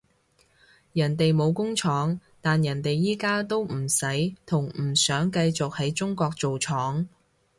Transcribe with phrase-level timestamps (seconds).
[0.93, 7.07] 人哋冇工廠，但人哋而家都唔使同唔想繼續喺中國做廠